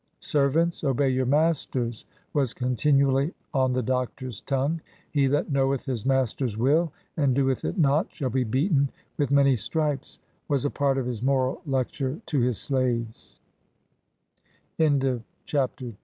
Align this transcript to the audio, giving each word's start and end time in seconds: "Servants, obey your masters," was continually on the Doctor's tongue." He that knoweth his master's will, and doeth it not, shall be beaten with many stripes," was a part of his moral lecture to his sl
"Servants, 0.37 0.83
obey 0.83 1.09
your 1.09 1.27
masters," 1.27 2.05
was 2.33 2.55
continually 2.55 3.35
on 3.53 3.71
the 3.71 3.83
Doctor's 3.83 4.41
tongue." 4.41 4.81
He 5.11 5.27
that 5.27 5.51
knoweth 5.51 5.85
his 5.85 6.07
master's 6.07 6.57
will, 6.57 6.91
and 7.17 7.35
doeth 7.35 7.63
it 7.63 7.77
not, 7.77 8.11
shall 8.11 8.31
be 8.31 8.43
beaten 8.43 8.89
with 9.19 9.29
many 9.29 9.55
stripes," 9.55 10.17
was 10.47 10.65
a 10.65 10.71
part 10.71 10.97
of 10.97 11.05
his 11.05 11.21
moral 11.21 11.61
lecture 11.67 12.19
to 12.25 12.39
his 12.41 12.57
sl 12.57 13.03